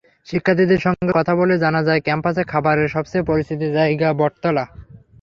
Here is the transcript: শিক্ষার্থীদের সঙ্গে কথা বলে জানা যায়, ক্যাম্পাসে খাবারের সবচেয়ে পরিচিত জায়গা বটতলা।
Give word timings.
শিক্ষার্থীদের 0.27 0.83
সঙ্গে 0.85 1.11
কথা 1.17 1.33
বলে 1.35 1.55
জানা 1.57 1.81
যায়, 1.87 2.01
ক্যাম্পাসে 2.01 2.43
খাবারের 2.51 2.87
সবচেয়ে 2.95 3.27
পরিচিত 3.29 3.61
জায়গা 3.77 4.07
বটতলা। 4.19 4.63